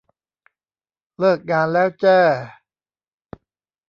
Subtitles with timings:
[1.17, 2.19] เลิกงานแล้วแจ้